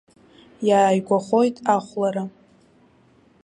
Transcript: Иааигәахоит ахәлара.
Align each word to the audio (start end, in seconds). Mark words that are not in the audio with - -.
Иааигәахоит 0.67 1.55
ахәлара. 1.75 2.23